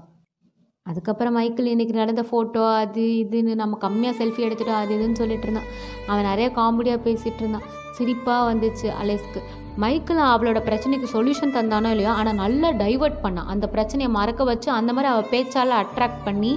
அதுக்கப்புறம் 0.82 1.36
மைக்கிள் 1.36 1.70
இன்றைக்கி 1.72 1.92
நடந்த 1.92 2.24
ஃபோட்டோ 2.30 2.74
அது 2.74 3.00
இதுன்னு 3.00 3.54
நம்ம 3.54 3.78
கம்மியாக 3.80 4.14
செல்ஃபி 4.18 4.42
எடுத்துட்டோம் 4.46 4.82
அது 4.82 4.98
இதுன்னு 4.98 5.12
சொல்லிட்டு 5.12 5.42
இருந்தான். 5.42 5.70
அவன் 6.06 6.24
நிறைய 6.24 6.50
காமெடியாக 6.56 7.00
பேசிகிட்டு 7.06 7.42
இருந்தான். 7.44 7.62
சிரிப்பாக 7.98 8.48
வந்துச்சு 8.50 8.88
அலேஸ்க்கு. 9.02 9.42
மைக்கிள் 9.82 10.20
அவளோட 10.32 10.58
பிரச்சனைக்கு 10.68 11.06
சொல்யூஷன் 11.14 11.54
தந்தானோ 11.56 11.88
இல்லையோ 11.94 12.12
ஆனால் 12.20 12.38
நல்லா 12.42 12.68
டைவர்ட் 12.82 13.18
பண்ணான் 13.24 13.50
அந்த 13.52 13.66
பிரச்சனையை 13.74 14.10
மறக்க 14.18 14.44
வச்சு 14.50 14.68
அந்த 14.78 14.90
மாதிரி 14.96 15.08
அவள் 15.12 15.30
பேச்சால் 15.32 15.74
அட்ராக்ட் 15.80 16.24
பண்ணி 16.28 16.52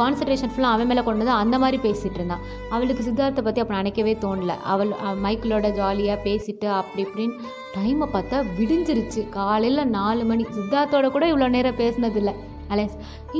கான்சன்ட்ரேஷன் 0.00 0.52
ஃபுல்லாக 0.52 0.74
அவன் 0.74 0.88
மேலே 0.90 1.02
கொண்டு 1.06 1.22
வந்து 1.22 1.40
அந்த 1.42 1.56
மாதிரி 1.62 1.78
பேசிகிட்டு 1.86 2.18
இருந்தான் 2.20 2.44
அவளுக்கு 2.74 3.02
சித்தார்த்தை 3.06 3.42
பற்றி 3.46 3.62
அப்போ 3.62 3.74
நினைக்கவே 3.80 4.12
தோணல. 4.24 4.52
அவள் 4.72 4.90
மைக்கிளோட 5.24 5.68
ஜாலியாக 5.80 6.24
பேசிட்டு 6.28 6.68
அப்படி 6.80 7.02
இப்படின்னு 7.06 7.36
டைமை 7.74 8.06
பார்த்தா 8.14 8.38
விடிஞ்சிருச்சு. 8.58 9.22
காலையில் 9.38 9.90
நாலு 9.98 10.24
மணி. 10.24 10.44
சித்தார்த்தோட 10.58 11.08
கூட 11.16 11.26
இவ்வளோ 11.32 11.48
நேரம் 11.56 11.80
பேசினதில்லை. 11.82 12.34
அலேஸ் 12.74 12.94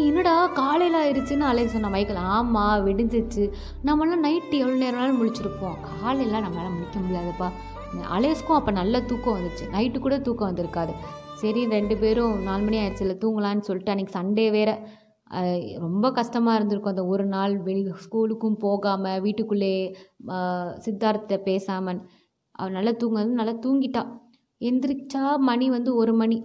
என்னடா 0.07 0.35
காலையில் 0.61 0.99
ஆயிடுச்சுன்னு 1.03 1.47
அலேஸ் 1.51 1.75
சொன்ன 1.75 1.91
மைக்கேல் 1.95 2.21
ஆமாம் 2.37 2.83
விடிஞ்சிச்சு 2.87 3.45
நம்மளாம் 3.89 4.25
நைட்டு 4.27 4.57
எவ்வளோ 4.63 4.79
நேரம்னாலும் 4.83 5.21
முழிச்சிருப்போம். 5.21 5.79
காலையில் 5.91 6.45
நம்மளால் 6.47 6.75
முடிக்க 6.77 6.99
முடியாதுப்பா. 7.05 7.49
அலேஸ்க்கும் 8.17 8.59
அப்போ 8.59 8.73
நல்ல 8.81 9.01
தூக்கம் 9.11 9.37
வந்துச்சு 9.37 9.65
நைட்டு 9.75 9.99
கூட 10.07 10.17
தூக்கம் 10.27 10.51
வந்திருக்காது. 10.51 10.93
சரி 11.43 11.61
ரெண்டு 11.77 11.95
பேரும் 12.03 12.35
நாலு 12.49 12.63
மணி 12.67 12.79
ஆயிடுச்சுல 12.83 13.15
தூங்கலான்னு 13.23 13.67
சொல்லிட்டு 13.69 13.93
அன்றைக்கி 13.93 14.15
சண்டே 14.19 14.47
வேறு. 14.57 14.75
ரொம்ப 15.85 16.07
கஷ்டமாக 16.19 16.57
இருந்திருக்கும் 16.59 16.93
அந்த 16.93 17.05
ஒரு 17.13 17.25
நாள் 17.35 17.55
வெளி 17.69 17.81
ஸ்கூலுக்கும் 18.05 18.59
போகாமல் 18.65 19.23
வீட்டுக்குள்ளே 19.25 19.73
சித்தார்த்த 20.85 21.39
பேசாமல் 21.49 22.01
அவள் 22.59 22.77
நல்லா 22.77 22.93
தூங்க 23.03 23.25
நல்லா 23.41 23.55
தூங்கிட்டா. 23.65 24.03
எந்திரிச்சா 24.61 25.23
மணி 25.49 25.67
வந்து 25.77 25.91
ஒரு 26.03 26.13
மணி. 26.21 26.39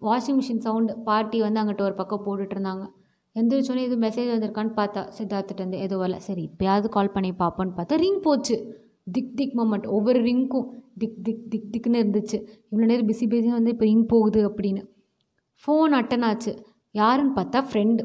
வாஷிங் 0.00 0.38
மிஷின் 0.38 0.58
சவுண்டு 0.58 0.98
பாட்டி 0.98 1.40
வந்து 1.40 1.60
அங்கிட்ட 1.60 1.80
ஒரு 1.80 1.94
பக்கம் 1.94 2.24
போட்டுட்ருந்தாங்க. 2.26 2.86
எந்திரிச்சோன்னே 3.34 3.76
இது 3.76 3.96
மெசேஜ் 3.96 4.32
வந்திருக்கான்னு 4.32 4.72
பார்த்தா 4.76 5.08
சித்தார்த்திட்டேருந்து 5.18 5.78
எதுவும் 5.78 6.06
வரல. 6.06 6.16
சரி 6.16 6.50
இப்போயாவது 6.50 6.88
கால் 6.88 7.10
பண்ணி 7.10 7.32
பார்ப்போன்னு 7.32 7.74
பார்த்தா 7.76 7.96
ரிங் 7.96 8.20
போச்சு. 8.20 8.84
திக் 9.12 9.36
திக் 9.36 9.58
மொமெண்ட் 9.58 9.86
ஒவ்வொரு 9.86 10.20
ரிங்க்கும் 10.22 10.68
திக் 10.98 11.22
திக் 11.22 11.50
திக் 11.50 11.68
திக்னு 11.72 12.00
இருந்துச்சு. 12.04 12.38
இவ்வளோ 12.70 12.84
நேரம் 12.84 13.08
பிஸி 13.08 13.26
பிஸி 13.32 13.48
வந்து 13.48 13.70
இப்போ 13.70 13.84
ரிங் 13.84 14.06
போகுது 14.06 14.48
அப்படின்னு. 14.50 14.82
ஃபோன் 15.66 15.92
அட்டன் 15.98 16.24
ஆச்சு 16.24 16.64
யாருன்னு 16.90 17.34
பார்த்தா 17.34 17.64
ஃப்ரெண்டு 17.72 18.02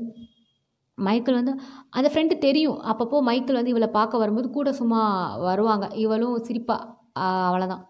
மைக்கிள் 0.97 1.33
வந்து 1.33 1.55
அந்த 1.89 2.11
ஃப்ரெண்டு 2.13 2.37
தெரியும். 2.37 2.79
அப்பப்போ 2.81 3.19
மைக்கிள் 3.29 3.53
வந்து 3.53 3.69
இவளை 3.69 3.87
பார்க்க 3.87 4.17
வரும்போது 4.17 4.49
கூட 4.49 4.73
சும்மா 4.73 5.01
வருவாங்க. 5.37 5.87
இவளும் 5.95 6.37
சிரிப்பா 6.37 6.99
அவ்வளோதான் 7.13 7.83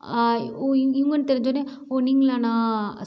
ஓ 0.00 0.74
இவங்கன்னு 0.74 1.30
தெரிஞ்சோடனே 1.30 1.62
ஓ 1.88 2.00
நீங்களாண்ணா 2.00 2.52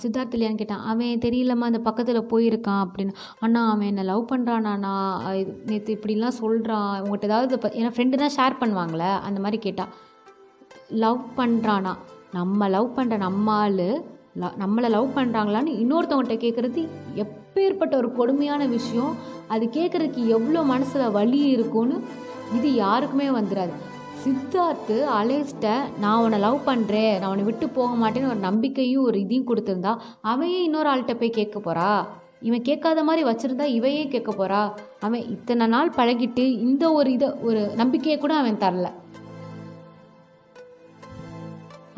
சித்தார்த் 0.04 0.34
இல்லையான்னு 0.34 0.56
கேட்டான். 0.56 0.82
அவன் 0.82 1.08
தெரியலம்மா 1.20 1.60
அந்த 1.60 1.80
பக்கத்தில் 1.80 2.30
போயிருக்கான் 2.30 2.86
அப்படின்னு. 2.86 3.14
அண்ணா 3.40 3.72
அவன் 3.72 3.88
என்னை 3.88 4.04
லவ் 4.04 4.30
பண்ணுறானாண்ணா 4.32 4.92
இது 5.36 5.62
நேற்று 5.66 5.96
இப்படிலாம் 5.96 6.40
சொல்கிறான் 6.40 7.02
உங்கள்கிட்ட 7.02 7.24
ஏதாவது 7.24 7.60
ப- 7.60 7.74
ஏன்னா 7.76 7.92
ஃப்ரெண்டு 7.96 8.16
தான் 8.16 8.36
ஷேர் 8.38 8.60
பண்ணுவாங்களே 8.60 9.20
அந்த 9.20 9.40
மாதிரி 9.40 9.58
கேட்டால் 9.58 9.92
லவ் 10.90 11.24
பண்ணுறானா 11.38 11.94
நம்ம 12.32 12.68
லவ் 12.68 12.98
பண்ணுற 12.98 13.18
நம்ம 13.18 13.52
ஆள் 13.54 13.82
ல 14.36 14.46
நம்மளை 14.58 14.90
லவ் 14.90 15.16
பண்ணுறாங்களான்னு 15.16 15.80
இன்னொருத்தவங்கள்ட்ட 15.80 16.38
கேட்குறது 16.40 16.82
எப்பேற்பட்ட 17.16 17.96
ஒரு 17.96 18.12
கொடுமையான 18.14 18.66
விஷயம். 18.66 19.16
அது 19.48 19.66
கேட்குறதுக்கு 19.66 20.28
எவ்வளோ 20.28 20.64
மனசில் 20.64 21.10
வலி 21.10 21.38
இருக்கும்னு 21.48 21.98
இது 22.54 22.74
யாருக்குமே 22.76 23.30
வந்துடாது 23.30 23.74
சித்தார்த்து 24.24 24.96
அலேஸ்ட்ட 25.20 25.68
நான் 26.00 26.22
உன்னை 26.24 26.40
லவ் 26.40 26.60
பண்ணுறேன் 26.66 27.14
நான் 27.20 27.30
உன்னை 27.30 27.46
விட்டு 27.46 27.70
போக 27.70 27.92
மாட்டேன்னு 28.02 28.32
ஒரு 28.34 28.42
நம்பிக்கையும் 28.50 29.04
ஒரு 29.04 29.18
இதையும் 29.20 29.48
கொடுத்துருந்தா 29.48 29.94
அவையே 30.22 30.64
இன்னொரு 30.64 30.90
ஆள்கிட்ட 30.90 31.14
போய் 31.20 31.38
கேட்க 31.40 31.60
போகிறா 31.60 31.90
இவன் 32.48 32.62
கேட்காத 32.62 33.04
மாதிரி 33.04 33.24
வச்சுருந்தா 33.28 33.66
இவையே 33.78 34.08
கேட்க 34.08 34.32
போகிறா 34.32 34.62
அவன் 35.00 35.30
இத்தனை 35.30 35.68
நாள் 35.68 35.96
பழகிட்டு 35.98 36.46
இந்த 36.68 36.92
ஒரு 36.92 37.12
இதை 37.12 37.30
ஒரு 37.42 37.62
நம்பிக்கையை 37.76 38.18
கூட 38.20 38.34
அவன் 38.34 38.62
தரல. 38.64 38.88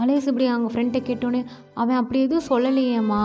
அலேஸ் 0.04 0.28
இப்படி 0.32 0.46
அவங்க 0.46 0.70
ஃப்ரெண்ட்டை 0.74 1.02
கேட்டோன்னே 1.10 1.42
அவன் 1.74 1.96
அப்படி 1.96 2.20
எதுவும் 2.22 2.50
சொல்லலையேம்மா. 2.50 3.24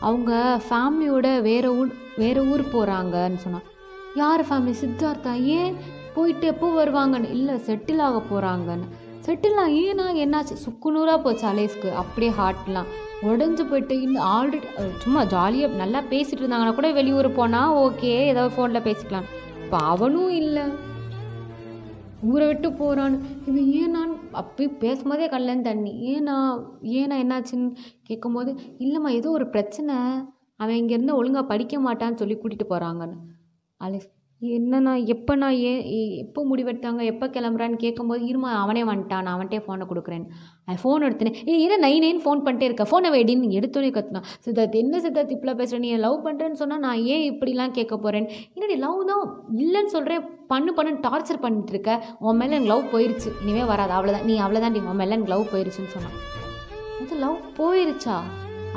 அவங்க 0.00 0.60
ஃபேமிலியோட 0.70 1.28
வேறு 1.42 1.68
ஊர் 1.78 1.90
வேறு 2.16 2.40
ஊர் 2.50 2.64
போகிறாங்கன்னு 2.72 3.36
சொன்னான். 3.36 3.66
யார் 4.14 4.42
ஃபேமிலி 4.48 4.74
சித்தார்த்தா? 4.82 5.32
ஏன் 5.58 5.74
போயிட்டு 6.18 6.46
எப்போ 6.52 6.68
வருவாங்கன்னு? 6.80 7.34
இல்லை 7.36 7.56
செட்டில் 7.68 8.02
ஆக 8.08 8.22
போகிறாங்கன்னு 8.30 8.88
செட்டில் 9.26 9.58
ஏன்னா 9.82 10.04
என்னாச்சு? 10.24 10.54
சுக்குநூறாக 10.64 11.18
போச்சு 11.24 11.44
அலேஸ்க்கு. 11.52 11.88
அப்படியே 12.02 12.32
ஹார்ட்லாம் 12.40 12.90
உடஞ்சு 13.28 13.62
போயிட்டு 13.70 13.94
இன்னும் 14.04 14.26
ஆல்ரெடி 14.34 14.68
சும்மா 15.04 15.22
ஜாலியாக 15.32 15.78
நல்லா 15.80 16.00
பேசிகிட்டு 16.12 16.42
இருந்தாங்கன்னா 16.42 16.74
கூட 16.76 16.88
வெளியூர் 16.98 17.28
போனால் 17.38 17.74
ஓகே 17.84 18.12
ஏதாவது 18.32 18.52
ஃபோனில் 18.56 18.86
பேசிக்கலாம். 18.86 19.26
இப்போ 19.64 19.78
அவனும் 19.92 20.34
இல்லை. 20.42 20.66
ஊரை 22.30 22.46
விட்டு 22.50 22.68
போகிறான்னு 22.78 23.18
இது 23.48 23.60
ஏனான்னு 23.80 24.14
அப்படி 24.40 24.66
பேசும்போதே 24.84 25.26
கல்லன் 25.34 25.66
தண்ணி. 25.68 25.92
ஏன்னா 26.14 26.36
ஏன்னா 27.00 27.16
என்னாச்சுன்னு 27.24 27.68
கேட்கும்போது 28.08 28.52
இல்லைம்மா 28.84 29.12
ஏதோ 29.18 29.30
ஒரு 29.38 29.48
பிரச்சனை. 29.56 29.96
அவன் 30.62 30.78
இங்கேருந்து 30.82 31.18
ஒழுங்காக 31.18 31.50
படிக்க 31.52 31.80
மாட்டான்னு 31.88 32.20
சொல்லி 32.22 32.36
கூட்டிகிட்டு 32.38 32.72
போகிறாங்கன்னு 32.72 33.18
அலேஸ் 33.80 34.08
என்னண்ணா 34.42 34.90
எப்போண்ணா 35.12 35.46
ஏன் 35.68 35.80
ஏ 35.92 36.00
எப்போ 36.22 36.40
முடிவெடுத்தாங்க 36.50 37.02
எப்போ 37.12 37.26
கிளம்புறான்னு 37.26 37.78
கேட்கும்போது 37.84 38.20
இருமா 38.30 38.50
அவனே 38.62 38.82
வந்துட்டான் 38.90 39.24
நான் 39.26 39.34
அவன்கிட்டே 39.36 39.60
ஃபோனை 39.64 39.84
கொடுக்குறேன். 39.90 40.26
அவன் 40.66 40.78
ஃபோன் 40.82 41.04
எடுத்தேன் 41.06 41.38
ஏ 41.48 41.54
என்ன 41.64 41.78
நைன் 41.84 42.04
நைன் 42.04 42.20
ஃபோன் 42.24 42.42
பண்ணிட்டே 42.46 42.66
இருக்க? 42.68 42.84
ஃபோனை 42.90 43.08
வெடின்னு 43.14 43.48
எடுத்தோடனே 43.58 43.90
கற்றுனா 43.96 44.20
சித்தார்த் 44.44 44.76
என்ன 44.82 45.00
சித்தார்த் 45.04 45.34
இப்படிலாம் 45.36 45.60
பேசுகிறேன் 45.60 45.84
நீ 45.86 45.90
லவ் 46.06 46.18
பண்ணுறேன்னு 46.26 46.60
சொன்னால் 46.60 46.82
நான் 46.86 47.00
ஏன் 47.14 47.24
இப்படிலாம் 47.30 47.74
கேட்க 47.78 47.96
போகிறேன் 47.96 48.28
என்னடி 48.54 48.76
லவ் 48.84 49.00
தான் 49.10 49.24
இல்லைன்னு 49.64 49.94
சொல்கிறேன் 49.96 50.22
பண்ணு 50.52 50.72
பண்ணுன்னு 50.76 51.04
டார்ச்சர் 51.06 51.42
பண்ணிட்டு 51.44 51.72
இருக்க. 51.74 51.92
உன் 52.18 52.38
மேலே 52.40 52.54
எனக்கு 52.56 52.72
லவ் 52.74 52.92
போயிருச்சு. 52.92 53.32
இனிமேல் 53.42 53.70
வராது 53.72 53.92
அவ்வளோதான் 53.96 54.28
நீ 54.30 54.36
அவ்வளோதான் 54.44 54.76
டி 54.76 54.82
உன் 54.92 55.00
மேலே 55.00 55.14
எனக்கு 55.16 55.34
லவ் 55.34 55.50
போயிருச்சுன்னு 55.54 55.94
சொன்னான். 55.96 56.16
இது 57.02 57.16
லவ் 57.24 57.40
போயிருச்சா? 57.58 58.18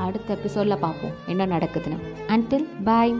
அடுத்த 0.05 0.33
எபிசோடில் 0.39 0.81
பார்ப்போம். 0.85 1.15
என்ன 1.27 1.45
நடக்குதுன்னு. 1.45 1.99
அன்டில் 2.35 2.67
பாய் 2.89 3.15